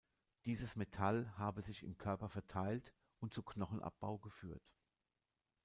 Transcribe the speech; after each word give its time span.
Dieses 0.45 0.75
Metall 0.75 1.31
habe 1.37 1.61
sich 1.61 1.83
im 1.83 1.95
Körper 1.95 2.27
verteilt 2.27 2.91
und 3.19 3.35
zu 3.35 3.43
Knochenabbau 3.43 4.17
geführt. 4.17 4.67